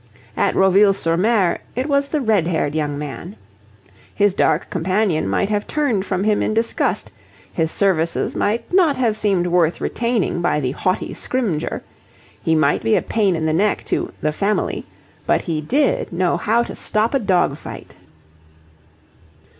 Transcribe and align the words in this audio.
At 0.35 0.55
Roville 0.55 0.95
sur 0.95 1.15
Mer 1.15 1.59
it 1.75 1.85
was 1.87 2.09
the 2.09 2.21
red 2.21 2.47
haired 2.47 2.73
young 2.73 2.97
man. 2.97 3.35
His 4.15 4.33
dark 4.33 4.67
companion 4.71 5.29
might 5.29 5.49
have 5.49 5.67
turned 5.67 6.07
from 6.07 6.23
him 6.23 6.41
in 6.41 6.55
disgust: 6.55 7.11
his 7.53 7.69
services 7.69 8.35
might 8.35 8.73
not 8.73 8.95
have 8.95 9.15
seemed 9.15 9.45
worth 9.45 9.79
retaining 9.79 10.41
by 10.41 10.59
the 10.59 10.71
haughty 10.71 11.13
Scrymgeour: 11.13 11.83
he 12.41 12.55
might 12.55 12.81
be 12.81 12.95
a 12.95 13.03
pain 13.03 13.35
in 13.35 13.45
the 13.45 13.53
neck 13.53 13.83
to 13.83 14.11
"the 14.21 14.31
family"; 14.31 14.87
but 15.27 15.41
he 15.41 15.61
did 15.61 16.11
know 16.11 16.35
how 16.35 16.63
to 16.63 16.73
stop 16.73 17.13
a 17.13 17.19
dog 17.19 17.55
fight. 17.55 17.97